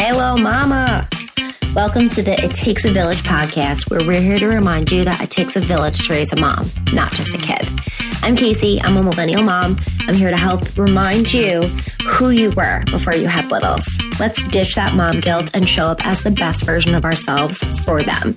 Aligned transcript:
Hello, 0.00 0.36
Mama. 0.36 1.08
Welcome 1.74 2.08
to 2.10 2.22
the 2.22 2.40
It 2.40 2.54
Takes 2.54 2.84
a 2.84 2.92
Village 2.92 3.24
podcast, 3.24 3.90
where 3.90 3.98
we're 4.06 4.20
here 4.20 4.38
to 4.38 4.46
remind 4.46 4.92
you 4.92 5.04
that 5.04 5.20
it 5.20 5.28
takes 5.28 5.56
a 5.56 5.60
village 5.60 6.06
to 6.06 6.12
raise 6.12 6.32
a 6.32 6.36
mom, 6.36 6.70
not 6.92 7.10
just 7.10 7.34
a 7.34 7.38
kid. 7.38 7.68
I'm 8.22 8.36
Casey. 8.36 8.80
I'm 8.80 8.96
a 8.96 9.02
millennial 9.02 9.42
mom. 9.42 9.80
I'm 10.02 10.14
here 10.14 10.30
to 10.30 10.36
help 10.36 10.78
remind 10.78 11.34
you 11.34 11.62
who 12.06 12.30
you 12.30 12.52
were 12.52 12.84
before 12.92 13.16
you 13.16 13.26
had 13.26 13.50
littles. 13.50 13.84
Let's 14.20 14.44
ditch 14.44 14.76
that 14.76 14.94
mom 14.94 15.18
guilt 15.18 15.50
and 15.52 15.68
show 15.68 15.86
up 15.86 16.06
as 16.06 16.22
the 16.22 16.30
best 16.30 16.64
version 16.64 16.94
of 16.94 17.04
ourselves 17.04 17.58
for 17.84 18.00
them. 18.00 18.36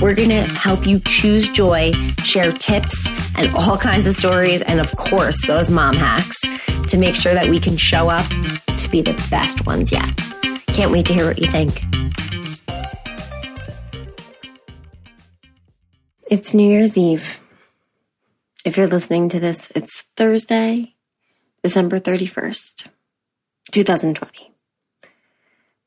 We're 0.00 0.14
going 0.14 0.30
to 0.30 0.42
help 0.42 0.86
you 0.86 1.00
choose 1.00 1.50
joy, 1.50 1.92
share 2.22 2.50
tips, 2.50 2.96
and 3.36 3.54
all 3.54 3.76
kinds 3.76 4.06
of 4.06 4.14
stories, 4.14 4.62
and 4.62 4.80
of 4.80 4.90
course, 4.96 5.46
those 5.46 5.68
mom 5.68 5.96
hacks 5.96 6.40
to 6.86 6.96
make 6.96 7.14
sure 7.14 7.34
that 7.34 7.50
we 7.50 7.60
can 7.60 7.76
show 7.76 8.08
up 8.08 8.26
to 8.78 8.88
be 8.88 9.02
the 9.02 9.12
best 9.30 9.66
ones 9.66 9.92
yet. 9.92 10.33
Can't 10.74 10.90
wait 10.90 11.06
to 11.06 11.14
hear 11.14 11.26
what 11.26 11.38
you 11.38 11.46
think. 11.46 11.84
It's 16.28 16.52
New 16.52 16.68
Year's 16.68 16.98
Eve. 16.98 17.38
If 18.64 18.76
you're 18.76 18.88
listening 18.88 19.28
to 19.28 19.38
this, 19.38 19.70
it's 19.76 20.02
Thursday, 20.16 20.96
December 21.62 22.00
31st, 22.00 22.88
2020. 23.70 24.52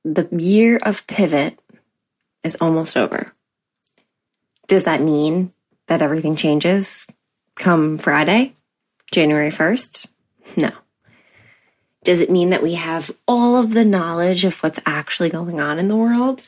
The 0.05 0.29
year 0.31 0.79
of 0.81 1.05
pivot 1.05 1.61
is 2.45 2.55
almost 2.61 2.95
over. 2.95 3.33
Does 4.69 4.85
that 4.85 5.01
mean 5.01 5.51
that 5.87 6.01
everything 6.01 6.37
changes 6.37 7.07
come 7.55 7.97
Friday, 7.97 8.55
January 9.11 9.49
1st? 9.49 10.07
No. 10.55 10.71
Does 12.03 12.21
it 12.21 12.31
mean 12.31 12.51
that 12.51 12.63
we 12.63 12.75
have 12.75 13.11
all 13.27 13.57
of 13.57 13.73
the 13.73 13.85
knowledge 13.85 14.45
of 14.45 14.59
what's 14.59 14.79
actually 14.85 15.29
going 15.29 15.59
on 15.59 15.79
in 15.79 15.87
the 15.87 15.95
world 15.95 16.43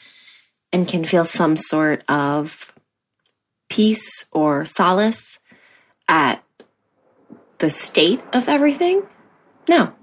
and 0.72 0.88
can 0.88 1.04
feel 1.04 1.26
some 1.26 1.56
sort 1.56 2.04
of 2.08 2.74
peace 3.70 4.26
or 4.32 4.66
solace 4.66 5.40
at 6.08 6.44
the 7.60 7.70
state 7.70 8.22
of 8.34 8.48
everything? 8.48 9.04
No. 9.68 9.94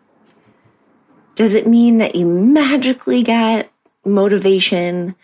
Does 1.35 1.55
it 1.55 1.67
mean 1.67 1.99
that 1.99 2.15
you 2.15 2.27
magically 2.27 3.23
get 3.23 3.71
motivation 4.05 5.15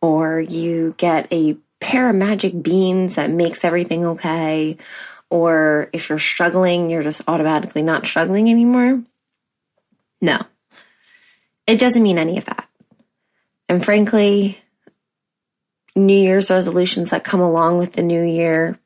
or 0.00 0.40
you 0.40 0.94
get 0.96 1.32
a 1.32 1.56
pair 1.80 2.08
of 2.10 2.16
magic 2.16 2.62
beans 2.62 3.14
that 3.14 3.30
makes 3.30 3.64
everything 3.64 4.04
okay? 4.04 4.76
Or 5.30 5.88
if 5.92 6.08
you're 6.08 6.18
struggling, 6.18 6.90
you're 6.90 7.02
just 7.02 7.22
automatically 7.28 7.82
not 7.82 8.06
struggling 8.06 8.50
anymore? 8.50 9.02
No. 10.20 10.38
It 11.66 11.78
doesn't 11.78 12.02
mean 12.02 12.18
any 12.18 12.38
of 12.38 12.44
that. 12.46 12.68
And 13.68 13.84
frankly, 13.84 14.58
New 15.94 16.18
Year's 16.18 16.50
resolutions 16.50 17.10
that 17.10 17.24
come 17.24 17.40
along 17.40 17.78
with 17.78 17.92
the 17.94 18.02
new 18.02 18.22
year 18.22 18.78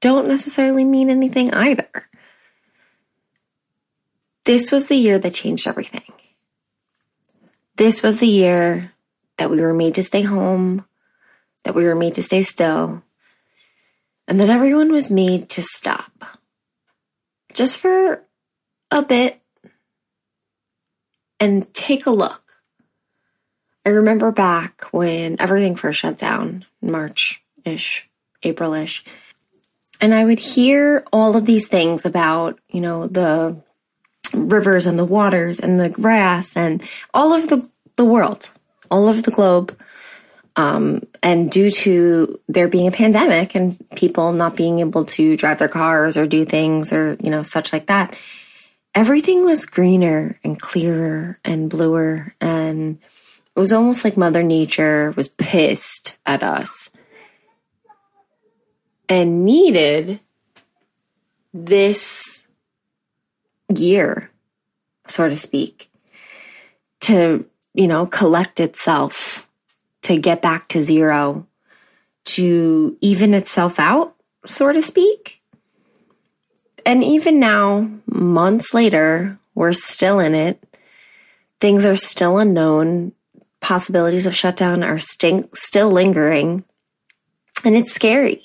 don't 0.00 0.28
necessarily 0.28 0.84
mean 0.84 1.08
anything 1.10 1.54
either. 1.54 1.88
This 4.44 4.70
was 4.70 4.86
the 4.86 4.96
year 4.96 5.18
that 5.18 5.32
changed 5.32 5.66
everything. 5.66 6.12
This 7.76 8.02
was 8.02 8.20
the 8.20 8.26
year 8.26 8.92
that 9.38 9.50
we 9.50 9.60
were 9.60 9.74
made 9.74 9.94
to 9.94 10.02
stay 10.02 10.22
home, 10.22 10.84
that 11.62 11.74
we 11.74 11.84
were 11.84 11.94
made 11.94 12.14
to 12.14 12.22
stay 12.22 12.42
still, 12.42 13.02
and 14.28 14.38
that 14.38 14.50
everyone 14.50 14.92
was 14.92 15.10
made 15.10 15.48
to 15.50 15.62
stop. 15.62 16.38
Just 17.52 17.78
for 17.78 18.22
a 18.90 19.02
bit 19.02 19.40
and 21.44 21.72
take 21.74 22.06
a 22.06 22.10
look. 22.10 22.42
I 23.86 23.90
remember 23.90 24.32
back 24.32 24.82
when 24.92 25.36
everything 25.38 25.76
first 25.76 26.00
shut 26.00 26.16
down, 26.16 26.64
March 26.80 27.42
ish, 27.64 28.08
April 28.42 28.72
ish 28.72 29.04
and 30.00 30.14
I 30.14 30.24
would 30.24 30.38
hear 30.38 31.04
all 31.12 31.36
of 31.36 31.46
these 31.46 31.66
things 31.68 32.04
about, 32.04 32.58
you 32.68 32.80
know, 32.80 33.06
the 33.06 33.56
rivers 34.34 34.86
and 34.86 34.98
the 34.98 35.04
waters 35.04 35.60
and 35.60 35.78
the 35.78 35.88
grass 35.88 36.56
and 36.56 36.82
all 37.12 37.32
of 37.32 37.48
the, 37.48 37.68
the 37.96 38.04
world, 38.04 38.50
all 38.90 39.08
of 39.08 39.22
the 39.22 39.30
globe. 39.30 39.76
Um, 40.56 41.02
and 41.22 41.50
due 41.50 41.70
to 41.70 42.38
there 42.48 42.68
being 42.68 42.86
a 42.86 42.92
pandemic 42.92 43.56
and 43.56 43.76
people 43.96 44.32
not 44.32 44.56
being 44.56 44.78
able 44.78 45.04
to 45.06 45.36
drive 45.36 45.58
their 45.58 45.68
cars 45.68 46.16
or 46.16 46.26
do 46.26 46.44
things 46.44 46.92
or, 46.92 47.16
you 47.20 47.30
know, 47.30 47.42
such 47.42 47.72
like 47.72 47.86
that, 47.86 48.16
everything 48.94 49.44
was 49.44 49.66
greener 49.66 50.36
and 50.44 50.60
clearer 50.60 51.38
and 51.44 51.68
bluer. 51.68 52.34
And 52.40 52.98
it 53.54 53.60
was 53.60 53.72
almost 53.72 54.04
like 54.04 54.16
Mother 54.16 54.42
Nature 54.42 55.12
was 55.16 55.28
pissed 55.28 56.18
at 56.24 56.42
us 56.42 56.90
and 59.08 59.44
needed 59.44 60.20
this 61.52 62.48
year, 63.68 64.30
so 65.06 65.28
to 65.28 65.36
speak, 65.36 65.90
to, 67.00 67.46
you 67.74 67.86
know, 67.88 68.06
collect 68.06 68.60
itself, 68.60 69.46
to 70.02 70.18
get 70.18 70.42
back 70.42 70.68
to 70.68 70.80
zero, 70.80 71.46
to 72.24 72.96
even 73.00 73.34
itself 73.34 73.78
out, 73.78 74.16
so 74.46 74.72
to 74.72 74.82
speak. 74.82 75.42
And 76.86 77.02
even 77.02 77.40
now, 77.40 77.90
months 78.06 78.74
later, 78.74 79.38
we're 79.54 79.72
still 79.72 80.20
in 80.20 80.34
it. 80.34 80.62
Things 81.60 81.84
are 81.86 81.96
still 81.96 82.38
unknown. 82.38 83.12
Possibilities 83.60 84.26
of 84.26 84.34
shutdown 84.34 84.82
are 84.82 84.98
stink, 84.98 85.56
still 85.56 85.90
lingering. 85.90 86.64
And 87.64 87.74
it's 87.74 87.92
scary. 87.92 88.42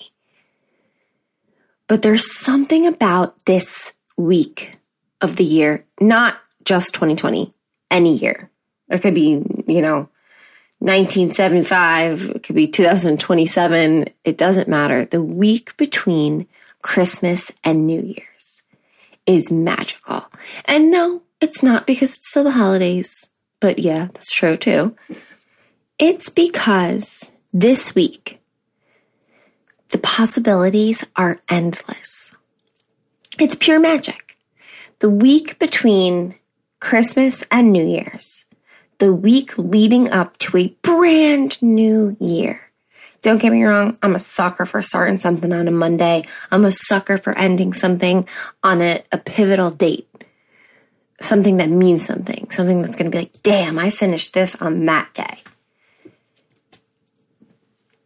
But 1.88 2.02
there's 2.02 2.34
something 2.34 2.88
about 2.88 3.46
this 3.46 3.94
week 4.16 4.78
of 5.22 5.36
the 5.36 5.44
year, 5.44 5.86
not 6.00 6.40
just 6.64 6.94
2020, 6.94 7.54
any 7.92 8.16
year. 8.16 8.50
It 8.90 9.02
could 9.02 9.16
be, 9.16 9.44
you 9.68 9.82
know, 9.82 10.08
1975, 10.80 12.30
it 12.36 12.44
could 12.44 12.56
be 12.56 12.68
2027. 12.68 14.08
It 14.24 14.38
doesn't 14.38 14.70
matter. 14.70 15.04
The 15.04 15.22
week 15.22 15.76
between 15.76 16.48
Christmas 16.82 17.52
and 17.66 17.86
New 17.86 18.02
Year's 18.02 18.29
is 19.30 19.52
magical. 19.52 20.26
And 20.66 20.90
no, 20.90 21.22
it's 21.40 21.62
not 21.62 21.86
because 21.86 22.18
it's 22.18 22.32
still 22.32 22.46
the 22.46 22.52
holidays, 22.52 23.30
but 23.60 23.78
yeah, 23.78 24.08
that's 24.12 24.34
true 24.34 24.58
too. 24.58 24.96
It's 26.00 26.30
because 26.30 27.32
this 27.54 27.94
week 27.94 28.42
the 29.90 30.00
possibilities 30.00 31.06
are 31.16 31.40
endless. 31.48 32.36
It's 33.40 33.56
pure 33.56 33.80
magic. 33.80 34.36
The 34.98 35.12
week 35.12 35.60
between 35.60 36.34
Christmas 36.80 37.44
and 37.52 37.72
New 37.72 37.86
Year's, 37.86 38.48
the 38.98 39.14
week 39.14 39.58
leading 39.60 40.10
up 40.10 40.38
to 40.40 40.58
a 40.58 40.76
brand 40.82 41.62
new 41.62 42.18
year. 42.20 42.69
Don't 43.22 43.38
get 43.40 43.52
me 43.52 43.64
wrong, 43.64 43.98
I'm 44.02 44.16
a 44.16 44.20
sucker 44.20 44.66
for 44.66 44.82
starting 44.82 45.20
something 45.20 45.52
on 45.52 45.68
a 45.68 45.72
Monday. 45.72 46.26
I'm 46.52 46.66
a 46.66 46.72
sucker 46.72 47.18
for 47.18 47.38
ending 47.38 47.74
something 47.74 48.28
on 48.64 48.82
a, 48.82 49.04
a 49.12 49.18
pivotal 49.18 49.72
date. 49.72 50.08
Something 51.22 51.58
that 51.58 51.70
means 51.70 52.06
something, 52.06 52.50
something 52.50 52.82
that's 52.82 52.96
going 52.96 53.12
to 53.12 53.16
be 53.16 53.24
like, 53.24 53.44
damn, 53.44 53.78
I 53.78 53.90
finished 53.90 54.34
this 54.34 54.56
on 54.56 54.86
that 54.86 55.14
day. 55.14 55.44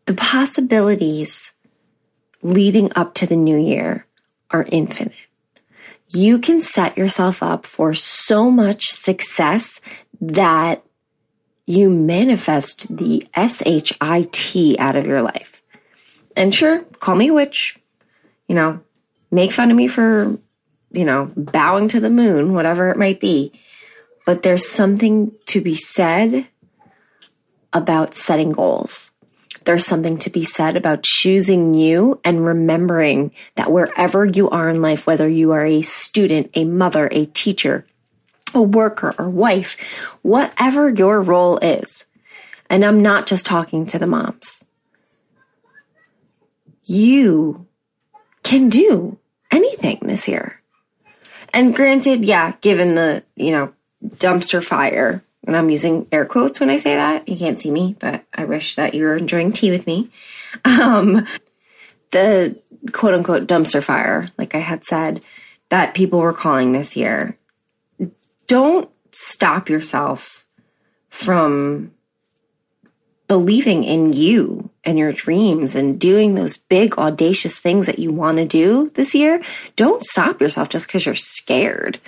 The 0.05 0.15
possibilities 0.15 1.53
leading 2.41 2.91
up 2.95 3.13
to 3.15 3.27
the 3.27 3.35
new 3.35 3.57
year 3.57 4.07
are 4.49 4.65
infinite. 4.71 5.27
You 6.09 6.39
can 6.39 6.61
set 6.61 6.97
yourself 6.97 7.41
up 7.41 7.65
for 7.65 7.93
so 7.93 8.51
much 8.51 8.85
success 8.85 9.79
that 10.19 10.83
you 11.65 11.89
manifest 11.89 12.95
the 12.95 13.27
SHIT 13.35 14.79
out 14.79 14.95
of 14.95 15.07
your 15.07 15.21
life. 15.21 15.61
And 16.35 16.53
sure, 16.53 16.79
call 16.99 17.15
me 17.15 17.29
a 17.29 17.33
witch, 17.33 17.79
you 18.47 18.55
know, 18.55 18.81
make 19.31 19.51
fun 19.51 19.71
of 19.71 19.77
me 19.77 19.87
for, 19.87 20.37
you 20.91 21.05
know, 21.05 21.31
bowing 21.35 21.87
to 21.89 21.99
the 21.99 22.09
moon, 22.09 22.53
whatever 22.53 22.89
it 22.89 22.97
might 22.97 23.19
be. 23.19 23.51
But 24.25 24.41
there's 24.41 24.67
something 24.67 25.31
to 25.47 25.61
be 25.61 25.75
said 25.75 26.47
about 27.73 28.15
setting 28.15 28.51
goals 28.51 29.11
there's 29.65 29.85
something 29.85 30.17
to 30.19 30.29
be 30.29 30.43
said 30.43 30.75
about 30.75 31.03
choosing 31.03 31.73
you 31.73 32.19
and 32.23 32.45
remembering 32.45 33.31
that 33.55 33.71
wherever 33.71 34.25
you 34.25 34.49
are 34.49 34.69
in 34.69 34.81
life, 34.81 35.07
whether 35.07 35.27
you 35.27 35.51
are 35.51 35.65
a 35.65 35.81
student, 35.81 36.49
a 36.53 36.65
mother, 36.65 37.07
a 37.11 37.25
teacher, 37.27 37.85
a 38.55 38.61
worker 38.61 39.13
or 39.17 39.29
wife, 39.29 39.79
whatever 40.21 40.89
your 40.89 41.21
role 41.21 41.57
is, 41.59 42.05
and 42.69 42.83
I'm 42.83 43.01
not 43.01 43.27
just 43.27 43.45
talking 43.45 43.85
to 43.87 43.99
the 43.99 44.07
moms, 44.07 44.65
you 46.85 47.67
can 48.43 48.69
do 48.69 49.17
anything 49.51 49.99
this 50.01 50.27
year. 50.27 50.61
And 51.53 51.75
granted, 51.75 52.25
yeah, 52.25 52.53
given 52.61 52.95
the, 52.95 53.23
you 53.35 53.51
know, 53.51 53.73
dumpster 54.17 54.63
fire 54.63 55.23
and 55.45 55.57
I'm 55.57 55.69
using 55.69 56.07
air 56.11 56.25
quotes 56.25 56.59
when 56.59 56.69
I 56.69 56.77
say 56.77 56.95
that. 56.95 57.27
You 57.27 57.37
can't 57.37 57.59
see 57.59 57.71
me, 57.71 57.95
but 57.99 58.23
I 58.33 58.45
wish 58.45 58.75
that 58.75 58.93
you 58.93 59.03
were 59.03 59.17
enjoying 59.17 59.51
tea 59.51 59.71
with 59.71 59.85
me. 59.85 60.09
Um, 60.65 61.27
the 62.11 62.59
quote 62.91 63.13
unquote 63.13 63.47
dumpster 63.47 63.83
fire, 63.83 64.29
like 64.37 64.55
I 64.55 64.59
had 64.59 64.85
said, 64.85 65.21
that 65.69 65.93
people 65.93 66.19
were 66.19 66.33
calling 66.33 66.71
this 66.71 66.95
year. 66.95 67.37
Don't 68.47 68.89
stop 69.11 69.69
yourself 69.69 70.45
from 71.09 71.91
believing 73.27 73.83
in 73.83 74.13
you 74.13 74.69
and 74.83 74.99
your 74.99 75.11
dreams 75.11 75.75
and 75.75 75.99
doing 75.99 76.35
those 76.35 76.57
big 76.57 76.97
audacious 76.97 77.59
things 77.59 77.85
that 77.85 77.99
you 77.99 78.11
want 78.11 78.37
to 78.37 78.45
do 78.45 78.89
this 78.91 79.15
year. 79.15 79.41
Don't 79.75 80.03
stop 80.03 80.41
yourself 80.41 80.69
just 80.69 80.87
because 80.87 81.05
you're 81.05 81.15
scared 81.15 81.99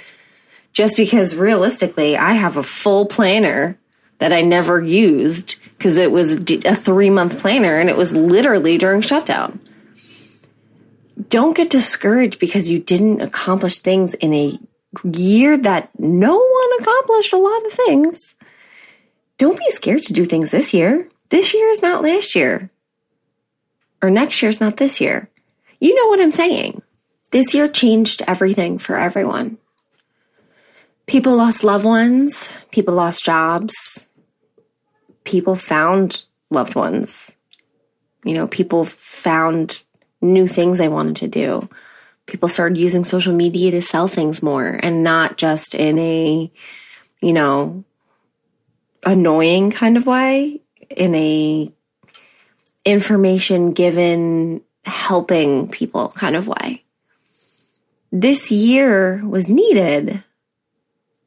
just 0.75 0.97
because 0.97 1.37
realistically, 1.37 2.17
I 2.17 2.33
have 2.33 2.57
a 2.57 2.63
full 2.63 3.05
planner 3.05 3.79
that 4.19 4.33
I 4.33 4.41
never 4.41 4.81
used 4.81 5.55
because 5.77 5.97
it 5.97 6.11
was 6.11 6.37
a 6.65 6.75
three 6.75 7.09
month 7.09 7.39
planner 7.39 7.79
and 7.79 7.89
it 7.89 7.95
was 7.95 8.11
literally 8.11 8.77
during 8.77 8.99
shutdown. 8.99 9.61
Don't 11.29 11.55
get 11.55 11.69
discouraged 11.69 12.39
because 12.39 12.69
you 12.69 12.79
didn't 12.79 13.21
accomplish 13.21 13.79
things 13.79 14.15
in 14.15 14.33
a 14.33 14.59
year 15.03 15.57
that 15.57 15.89
no 15.99 16.37
one 16.37 16.79
accomplished 16.79 17.33
a 17.33 17.37
lot 17.37 17.65
of 17.65 17.71
things. 17.71 18.35
Don't 19.37 19.59
be 19.59 19.69
scared 19.69 20.03
to 20.03 20.13
do 20.13 20.25
things 20.25 20.51
this 20.51 20.73
year. 20.73 21.09
This 21.29 21.53
year 21.53 21.69
is 21.69 21.81
not 21.81 22.03
last 22.03 22.35
year, 22.35 22.69
or 24.01 24.09
next 24.09 24.41
year 24.41 24.49
is 24.49 24.61
not 24.61 24.77
this 24.77 25.01
year. 25.01 25.29
You 25.79 25.95
know 25.95 26.07
what 26.07 26.21
I'm 26.21 26.31
saying. 26.31 26.81
This 27.31 27.53
year 27.53 27.67
changed 27.67 28.21
everything 28.27 28.77
for 28.77 28.95
everyone 28.95 29.57
people 31.05 31.35
lost 31.35 31.63
loved 31.63 31.85
ones, 31.85 32.51
people 32.71 32.93
lost 32.93 33.23
jobs, 33.23 34.07
people 35.23 35.55
found 35.55 36.25
loved 36.49 36.75
ones. 36.75 37.37
You 38.23 38.33
know, 38.33 38.47
people 38.47 38.85
found 38.85 39.83
new 40.21 40.47
things 40.47 40.77
they 40.77 40.89
wanted 40.89 41.17
to 41.17 41.27
do. 41.27 41.69
People 42.25 42.47
started 42.47 42.77
using 42.77 43.03
social 43.03 43.33
media 43.33 43.71
to 43.71 43.81
sell 43.81 44.07
things 44.07 44.41
more 44.41 44.79
and 44.81 45.03
not 45.03 45.37
just 45.37 45.75
in 45.75 45.99
a, 45.99 46.51
you 47.21 47.33
know, 47.33 47.83
annoying 49.05 49.71
kind 49.71 49.97
of 49.97 50.07
way, 50.07 50.61
in 50.89 51.13
a 51.15 51.71
information 52.83 53.71
given 53.71 54.61
helping 54.85 55.67
people 55.69 56.09
kind 56.15 56.35
of 56.35 56.47
way. 56.47 56.83
This 58.11 58.51
year 58.51 59.21
was 59.25 59.49
needed 59.49 60.23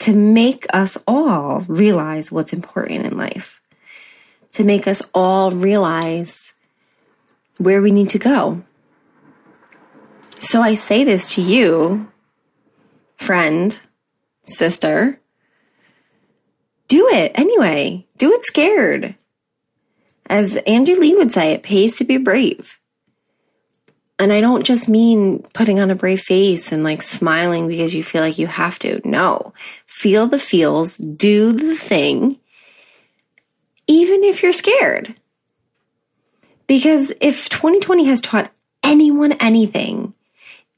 to 0.00 0.15
make 0.15 0.67
us 0.73 0.97
all 1.06 1.61
realize 1.69 2.31
what's 2.31 2.53
important 2.53 3.05
in 3.05 3.17
life, 3.17 3.61
to 4.53 4.65
make 4.65 4.87
us 4.87 5.03
all 5.12 5.50
realize 5.50 6.55
where 7.59 7.83
we 7.83 7.91
need 7.91 8.09
to 8.11 8.19
go. 8.19 8.62
So 10.40 10.62
I 10.62 10.75
say 10.75 11.05
this 11.05 11.35
to 11.35 11.43
you, 11.43 12.11
friend, 13.17 13.79
sister. 14.44 15.20
Do 16.87 17.08
it 17.08 17.32
anyway. 17.35 18.06
Do 18.17 18.32
it 18.32 18.44
scared. 18.44 19.14
As 20.26 20.56
Angie 20.56 20.94
Lee 20.94 21.14
would 21.14 21.32
say, 21.32 21.52
it 21.52 21.62
pays 21.62 21.96
to 21.99 22.05
be 22.05 22.17
brave. 22.19 22.79
And 24.19 24.32
I 24.32 24.40
don't 24.40 24.64
just 24.64 24.88
mean 24.88 25.44
putting 25.55 25.79
on 25.81 25.90
a 25.90 25.94
brave 25.94 26.20
face 26.20 26.73
and 26.73 26.82
like 26.82 27.02
smiling 27.02 27.69
because 27.69 27.94
you 27.94 28.02
feel 28.02 28.23
like 28.23 28.38
you 28.38 28.46
have 28.46 28.79
to. 28.81 29.00
No, 29.08 29.52
feel 29.87 30.26
the 30.26 30.38
feels, 30.38 30.96
do 30.96 31.52
the 31.52 31.76
thing, 31.76 32.38
even 33.87 34.25
if 34.25 34.43
you're 34.43 34.52
scared. 34.52 35.14
Because 36.67 37.12
if 37.20 37.49
2020 37.49 38.05
has 38.06 38.20
taught 38.20 38.50
anyone 38.82 39.32
anything, 39.35 40.14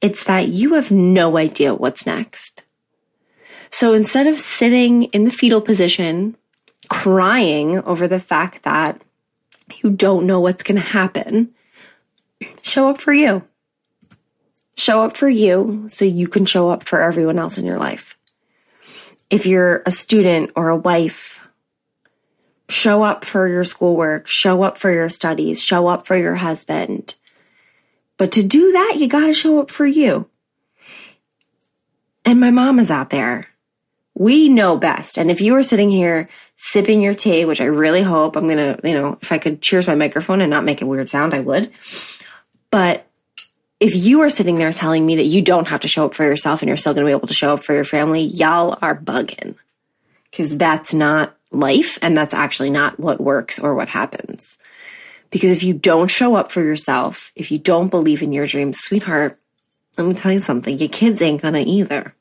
it's 0.01 0.25
that 0.25 0.49
you 0.49 0.75
have 0.75 0.91
no 0.91 1.37
idea 1.37 1.75
what's 1.75 2.07
next. 2.07 2.65
So 3.71 3.95
instead 3.95 4.27
of 4.27 4.39
sitting 4.39 5.05
in 5.05 5.25
the 5.25 5.31
fetal 5.31 5.61
position, 5.61 6.37
crying 6.89 7.79
over 7.85 8.09
the 8.09 8.21
fact 8.21 8.63
that 8.65 9.01
you 9.83 9.91
don't 9.91 10.27
know 10.27 10.41
what's 10.41 10.63
going 10.63 10.81
to 10.81 10.87
happen, 10.87 11.55
show 12.63 12.89
up 12.89 13.01
for 13.01 13.13
you. 13.13 13.45
Show 14.77 15.03
up 15.03 15.17
for 15.17 15.29
you 15.29 15.85
so 15.89 16.05
you 16.05 16.27
can 16.27 16.47
show 16.47 16.71
up 16.71 16.83
for 16.83 17.03
everyone 17.03 17.39
else 17.39 17.59
in 17.59 17.67
your 17.67 17.79
life. 17.79 18.17
If 19.29 19.47
you're 19.47 19.83
a 19.87 19.91
student 19.91 20.51
or 20.57 20.71
a 20.71 20.77
wife, 20.77 21.47
show 22.69 23.03
up 23.03 23.25
for 23.25 23.47
your 23.47 23.63
schoolwork, 23.63 24.27
show 24.27 24.63
up 24.63 24.79
for 24.79 24.91
your 24.91 25.09
studies, 25.09 25.63
show 25.63 25.87
up 25.87 26.07
for 26.07 26.17
your 26.17 26.37
husband. 26.37 27.15
But 28.21 28.33
to 28.33 28.43
do 28.43 28.73
that, 28.73 28.97
you 28.99 29.09
got 29.09 29.29
to 29.29 29.33
show 29.33 29.61
up 29.61 29.71
for 29.71 29.87
you. 29.87 30.29
And 32.23 32.39
my 32.39 32.51
mom 32.51 32.79
is 32.79 32.91
out 32.91 33.09
there. 33.09 33.47
We 34.13 34.51
know 34.51 34.77
best. 34.77 35.17
And 35.17 35.31
if 35.31 35.41
you 35.41 35.55
are 35.55 35.63
sitting 35.63 35.89
here 35.89 36.29
sipping 36.55 37.01
your 37.01 37.15
tea, 37.15 37.47
which 37.47 37.63
I 37.63 37.65
really 37.65 38.03
hope 38.03 38.37
I'm 38.37 38.47
going 38.47 38.59
to, 38.59 38.79
you 38.87 38.93
know, 38.93 39.17
if 39.23 39.33
I 39.33 39.39
could 39.39 39.63
cheers 39.63 39.87
my 39.87 39.95
microphone 39.95 40.43
and 40.43 40.51
not 40.51 40.65
make 40.65 40.83
a 40.83 40.87
weird 40.87 41.09
sound, 41.09 41.33
I 41.33 41.41
would. 41.41 41.73
But 42.71 43.07
if 43.81 43.97
you 43.97 44.21
are 44.21 44.29
sitting 44.29 44.59
there 44.59 44.71
telling 44.71 45.07
me 45.07 45.17
that 45.17 45.25
you 45.25 45.41
don't 45.41 45.69
have 45.69 45.81
to 45.81 45.89
show 45.89 46.05
up 46.05 46.13
for 46.13 46.25
yourself 46.25 46.61
and 46.61 46.69
you're 46.69 46.77
still 46.77 46.93
going 46.93 47.07
to 47.07 47.09
be 47.09 47.17
able 47.17 47.27
to 47.27 47.33
show 47.33 47.55
up 47.55 47.63
for 47.63 47.73
your 47.73 47.85
family, 47.85 48.21
y'all 48.21 48.77
are 48.83 49.01
bugging. 49.01 49.57
Because 50.31 50.59
that's 50.59 50.93
not 50.93 51.35
life 51.51 51.97
and 52.03 52.15
that's 52.15 52.35
actually 52.35 52.69
not 52.69 53.01
what 53.01 53.19
works 53.19 53.59
or 53.59 53.75
what 53.75 53.89
happens. 53.89 54.59
Because 55.31 55.57
if 55.57 55.63
you 55.63 55.75
don't 55.75 56.11
show 56.11 56.35
up 56.35 56.51
for 56.51 56.61
yourself, 56.63 57.33
if 57.37 57.51
you 57.51 57.59
don't 57.59 57.89
believe 57.89 58.23
in 58.23 58.33
your 58.33 58.47
dreams, 58.47 58.81
sweetheart, 58.81 59.39
let 59.97 60.07
me 60.07 60.15
tell 60.15 60.33
you 60.33 60.41
something, 60.41 60.79
your 60.79 60.89
kids 60.89 61.23
ain't 61.23 61.43
gonna 61.43 61.65
either. 61.67 62.15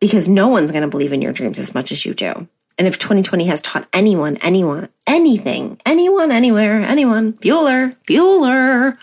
Because 0.00 0.28
no 0.28 0.48
one's 0.48 0.72
gonna 0.72 0.88
believe 0.88 1.12
in 1.12 1.22
your 1.22 1.32
dreams 1.32 1.58
as 1.58 1.74
much 1.74 1.92
as 1.92 2.04
you 2.04 2.14
do. 2.14 2.48
And 2.78 2.86
if 2.86 2.98
2020 2.98 3.46
has 3.46 3.62
taught 3.62 3.88
anyone, 3.92 4.36
anyone, 4.42 4.88
anything, 5.06 5.80
anyone, 5.86 6.30
anywhere, 6.30 6.80
anyone, 6.82 7.32
Bueller, 7.34 7.96
Bueller, 8.06 8.98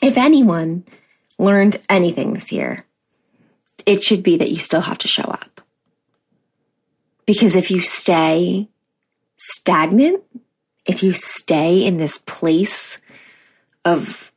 if 0.00 0.16
anyone 0.16 0.84
learned 1.38 1.76
anything 1.88 2.34
this 2.34 2.52
year, 2.52 2.84
it 3.84 4.02
should 4.02 4.22
be 4.22 4.36
that 4.36 4.50
you 4.50 4.58
still 4.58 4.82
have 4.82 4.98
to 4.98 5.08
show 5.08 5.24
up. 5.24 5.60
Because 7.26 7.56
if 7.56 7.70
you 7.70 7.80
stay 7.80 8.68
stagnant, 9.36 10.22
if 10.84 11.02
you 11.02 11.12
stay 11.12 11.84
in 11.84 11.96
this 11.96 12.18
place 12.18 12.98
of, 13.84 14.32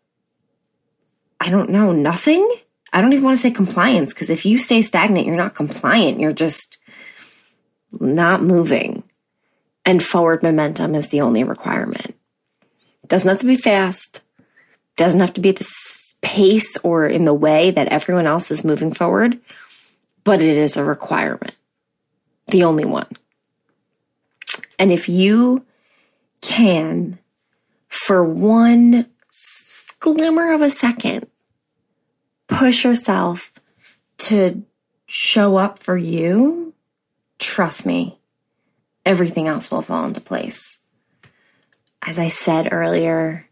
I 1.39 1.49
don't 1.49 1.69
know, 1.69 1.91
nothing, 1.91 2.47
I 2.93 3.01
don't 3.01 3.13
even 3.13 3.25
want 3.25 3.37
to 3.37 3.41
say 3.41 3.51
compliance, 3.51 4.13
because 4.13 4.29
if 4.29 4.45
you 4.45 4.57
stay 4.57 4.81
stagnant, 4.81 5.25
you're 5.25 5.35
not 5.35 5.55
compliant. 5.55 6.19
You're 6.19 6.31
just 6.31 6.77
not 7.99 8.41
moving. 8.41 9.03
And 9.85 10.01
forward 10.01 10.41
momentum 10.43 10.95
is 10.95 11.09
the 11.09 11.21
only 11.21 11.43
requirement. 11.43 12.15
It 13.03 13.09
doesn't 13.09 13.29
have 13.29 13.39
to 13.39 13.45
be 13.45 13.55
fast, 13.55 14.21
doesn't 14.95 15.19
have 15.19 15.33
to 15.33 15.41
be 15.41 15.49
at 15.49 15.57
the 15.57 16.13
pace 16.21 16.77
or 16.77 17.05
in 17.05 17.25
the 17.25 17.33
way 17.33 17.69
that 17.71 17.89
everyone 17.89 18.25
else 18.25 18.49
is 18.49 18.63
moving 18.63 18.93
forward, 18.93 19.39
but 20.23 20.41
it 20.41 20.57
is 20.57 20.77
a 20.77 20.83
requirement. 20.83 21.55
The 22.47 22.63
only 22.63 22.85
one. 22.85 23.09
And 24.79 24.91
if 24.91 25.07
you 25.07 25.65
can, 26.45 27.19
for 27.87 28.23
one 28.23 29.07
glimmer 29.99 30.53
of 30.53 30.61
a 30.61 30.69
second, 30.69 31.27
push 32.47 32.83
yourself 32.83 33.53
to 34.17 34.63
show 35.07 35.57
up 35.57 35.79
for 35.79 35.97
you 35.97 36.65
trust 37.39 37.85
me, 37.85 38.17
everything 39.05 39.47
else 39.47 39.71
will 39.71 39.81
fall 39.81 40.05
into 40.05 40.21
place. 40.21 40.79
As 42.01 42.19
I 42.19 42.27
said 42.27 42.69
earlier, 42.71 43.47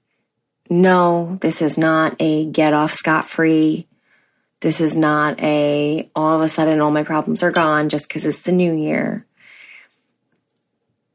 no, 0.70 1.38
this 1.42 1.62
is 1.62 1.78
not 1.78 2.16
a 2.20 2.46
get 2.46 2.74
off 2.74 2.92
scot 2.92 3.26
free. 3.26 3.88
This 4.62 4.80
is 4.80 4.96
not 4.96 5.42
a 5.42 6.10
all 6.16 6.36
of 6.36 6.42
a 6.42 6.50
sudden 6.50 6.80
all 6.80 6.92
my 6.92 7.04
problems 7.04 7.44
are 7.44 7.52
gone 7.52 7.90
just 7.90 8.08
because 8.08 8.26
it's 8.26 8.44
the 8.44 8.52
new 8.52 8.74
year. 8.74 9.26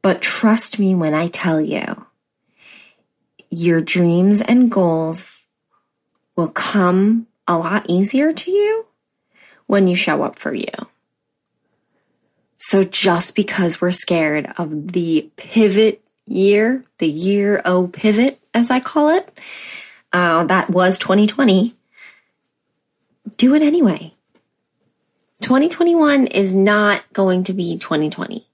But 0.09 0.23
trust 0.23 0.79
me 0.79 0.95
when 0.95 1.13
I 1.13 1.27
tell 1.27 1.61
you, 1.61 2.07
your 3.51 3.79
dreams 3.79 4.41
and 4.41 4.71
goals 4.71 5.45
will 6.35 6.47
come 6.47 7.27
a 7.47 7.55
lot 7.55 7.85
easier 7.87 8.33
to 8.33 8.49
you 8.49 8.87
when 9.67 9.87
you 9.87 9.95
show 9.95 10.23
up 10.23 10.39
for 10.39 10.51
you. 10.51 10.65
So 12.57 12.81
just 12.81 13.35
because 13.35 13.81
we're 13.81 13.91
scared 13.91 14.51
of 14.57 14.93
the 14.93 15.29
pivot 15.35 16.01
year, 16.25 16.85
the 16.97 17.07
year 17.07 17.61
O 17.63 17.85
pivot, 17.85 18.39
as 18.51 18.71
I 18.71 18.79
call 18.79 19.09
it, 19.09 19.39
uh, 20.11 20.43
that 20.45 20.71
was 20.71 20.97
2020, 20.97 21.75
do 23.37 23.53
it 23.53 23.61
anyway. 23.61 24.15
2021 25.41 26.25
is 26.25 26.55
not 26.55 27.03
going 27.13 27.43
to 27.43 27.53
be 27.53 27.77
2020. 27.77 28.48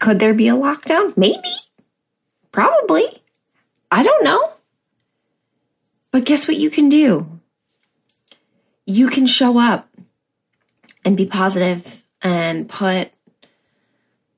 Could 0.00 0.18
there 0.18 0.34
be 0.34 0.48
a 0.48 0.54
lockdown? 0.54 1.16
Maybe. 1.16 1.54
Probably. 2.50 3.22
I 3.90 4.02
don't 4.02 4.24
know. 4.24 4.54
But 6.10 6.24
guess 6.24 6.48
what 6.48 6.56
you 6.56 6.70
can 6.70 6.88
do? 6.88 7.40
You 8.86 9.08
can 9.08 9.26
show 9.26 9.58
up 9.58 9.88
and 11.04 11.16
be 11.16 11.26
positive 11.26 12.02
and 12.22 12.68
put 12.68 13.10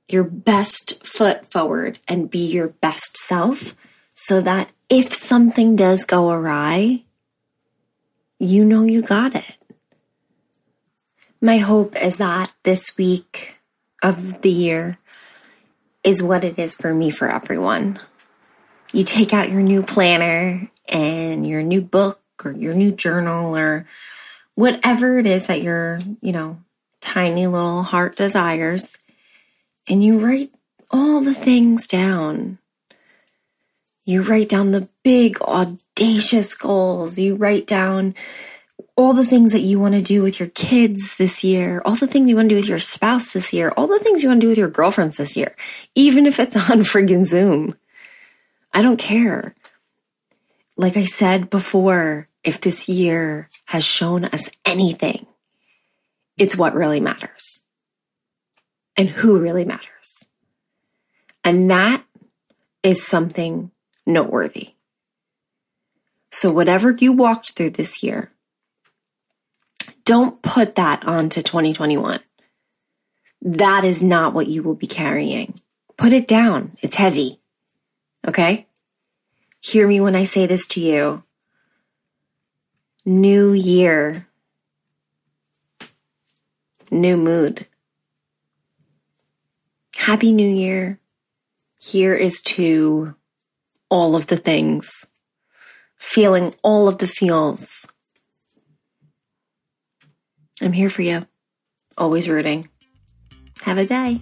your 0.08 0.24
best 0.24 1.06
foot 1.06 1.50
forward 1.50 1.98
and 2.06 2.30
be 2.30 2.44
your 2.44 2.68
best 2.68 3.16
self 3.16 3.74
so 4.12 4.40
that 4.42 4.70
if 4.90 5.14
something 5.14 5.74
does 5.74 6.04
go 6.04 6.30
awry, 6.30 7.04
you 8.38 8.64
know 8.64 8.82
you 8.84 9.00
got 9.00 9.34
it. 9.34 9.56
My 11.40 11.58
hope 11.58 11.96
is 12.00 12.16
that 12.16 12.52
this 12.64 12.96
week 12.98 13.56
of 14.02 14.42
the 14.42 14.50
year 14.50 14.98
is 16.04 16.22
what 16.22 16.44
it 16.44 16.58
is 16.58 16.74
for 16.74 16.92
me 16.92 17.10
for 17.10 17.28
everyone. 17.28 17.98
You 18.92 19.04
take 19.04 19.32
out 19.32 19.50
your 19.50 19.62
new 19.62 19.82
planner 19.82 20.68
and 20.88 21.46
your 21.46 21.62
new 21.62 21.80
book 21.80 22.20
or 22.44 22.52
your 22.52 22.74
new 22.74 22.92
journal 22.92 23.56
or 23.56 23.86
whatever 24.54 25.18
it 25.18 25.26
is 25.26 25.46
that 25.46 25.62
your, 25.62 26.00
you 26.20 26.32
know, 26.32 26.58
tiny 27.00 27.46
little 27.46 27.82
heart 27.82 28.16
desires 28.16 28.98
and 29.88 30.02
you 30.02 30.18
write 30.18 30.52
all 30.90 31.20
the 31.20 31.34
things 31.34 31.86
down. 31.86 32.58
You 34.04 34.22
write 34.22 34.48
down 34.48 34.72
the 34.72 34.88
big, 35.02 35.40
audacious 35.40 36.54
goals. 36.54 37.18
You 37.18 37.34
write 37.34 37.66
down 37.66 38.14
all 38.96 39.14
the 39.14 39.24
things 39.24 39.52
that 39.52 39.60
you 39.60 39.80
want 39.80 39.94
to 39.94 40.02
do 40.02 40.22
with 40.22 40.38
your 40.38 40.50
kids 40.50 41.16
this 41.16 41.42
year, 41.42 41.80
all 41.84 41.94
the 41.94 42.06
things 42.06 42.28
you 42.28 42.36
want 42.36 42.48
to 42.50 42.54
do 42.54 42.60
with 42.60 42.68
your 42.68 42.78
spouse 42.78 43.32
this 43.32 43.52
year, 43.52 43.72
all 43.76 43.86
the 43.86 43.98
things 43.98 44.22
you 44.22 44.28
want 44.28 44.40
to 44.40 44.44
do 44.44 44.48
with 44.48 44.58
your 44.58 44.68
girlfriends 44.68 45.16
this 45.16 45.36
year, 45.36 45.54
even 45.94 46.26
if 46.26 46.38
it's 46.38 46.56
on 46.70 46.78
friggin' 46.78 47.24
Zoom. 47.24 47.74
I 48.72 48.82
don't 48.82 48.98
care. 48.98 49.54
Like 50.76 50.96
I 50.96 51.04
said 51.04 51.50
before, 51.50 52.28
if 52.44 52.60
this 52.60 52.88
year 52.88 53.48
has 53.66 53.84
shown 53.84 54.24
us 54.24 54.50
anything, 54.64 55.26
it's 56.38 56.56
what 56.56 56.74
really 56.74 57.00
matters 57.00 57.62
and 58.96 59.08
who 59.08 59.38
really 59.38 59.64
matters. 59.64 60.26
And 61.44 61.70
that 61.70 62.04
is 62.82 63.06
something 63.06 63.70
noteworthy. 64.06 64.74
So, 66.30 66.50
whatever 66.50 66.96
you 66.98 67.12
walked 67.12 67.52
through 67.52 67.70
this 67.70 68.02
year, 68.02 68.32
don't 70.04 70.42
put 70.42 70.74
that 70.76 71.06
onto 71.06 71.42
2021. 71.42 72.18
That 73.42 73.84
is 73.84 74.02
not 74.02 74.34
what 74.34 74.46
you 74.46 74.62
will 74.62 74.74
be 74.74 74.86
carrying. 74.86 75.60
Put 75.96 76.12
it 76.12 76.28
down. 76.28 76.76
It's 76.80 76.94
heavy. 76.96 77.40
Okay? 78.26 78.66
Hear 79.60 79.86
me 79.86 80.00
when 80.00 80.16
I 80.16 80.24
say 80.24 80.46
this 80.46 80.66
to 80.68 80.80
you. 80.80 81.24
New 83.04 83.52
year. 83.52 84.28
New 86.90 87.16
mood. 87.16 87.66
Happy 89.96 90.32
New 90.32 90.48
Year. 90.48 90.98
Here 91.80 92.14
is 92.14 92.42
to 92.42 93.14
all 93.88 94.16
of 94.16 94.26
the 94.26 94.36
things, 94.36 95.06
feeling 95.96 96.54
all 96.62 96.88
of 96.88 96.98
the 96.98 97.06
feels. 97.06 97.86
I'm 100.62 100.72
here 100.72 100.90
for 100.90 101.02
you, 101.02 101.26
always 101.98 102.28
rooting. 102.28 102.68
Have 103.64 103.78
a 103.78 103.84
day. 103.84 104.20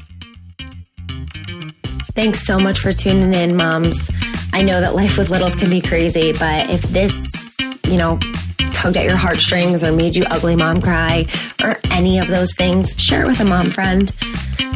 Thanks 2.14 2.44
so 2.44 2.58
much 2.58 2.80
for 2.80 2.92
tuning 2.92 3.34
in, 3.34 3.56
moms. 3.56 4.10
I 4.52 4.62
know 4.62 4.80
that 4.80 4.94
life 4.94 5.16
with 5.16 5.30
littles 5.30 5.54
can 5.54 5.70
be 5.70 5.80
crazy, 5.80 6.32
but 6.32 6.70
if 6.70 6.82
this, 6.82 7.14
you 7.86 7.96
know, 7.96 8.18
tugged 8.72 8.96
at 8.96 9.04
your 9.04 9.16
heartstrings 9.16 9.84
or 9.84 9.92
made 9.92 10.16
you 10.16 10.24
ugly 10.30 10.56
mom 10.56 10.80
cry 10.80 11.26
or 11.62 11.76
any 11.90 12.18
of 12.18 12.26
those 12.28 12.54
things, 12.54 12.94
share 12.96 13.22
it 13.24 13.26
with 13.26 13.40
a 13.40 13.44
mom 13.44 13.66
friend. 13.66 14.12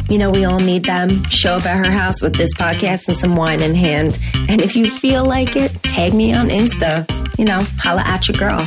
You 0.09 0.19
know, 0.19 0.29
we 0.29 0.45
all 0.45 0.59
need 0.59 0.85
them. 0.85 1.23
Show 1.25 1.55
up 1.55 1.65
at 1.65 1.83
her 1.83 1.91
house 1.91 2.21
with 2.21 2.35
this 2.35 2.53
podcast 2.53 3.07
and 3.07 3.17
some 3.17 3.35
wine 3.35 3.61
in 3.61 3.73
hand. 3.73 4.19
And 4.47 4.61
if 4.61 4.75
you 4.75 4.89
feel 4.89 5.25
like 5.25 5.55
it, 5.55 5.71
tag 5.83 6.13
me 6.13 6.31
on 6.33 6.49
Insta. 6.49 7.09
You 7.39 7.45
know, 7.45 7.61
holla 7.79 8.03
at 8.05 8.27
your 8.27 8.37
girl. 8.37 8.61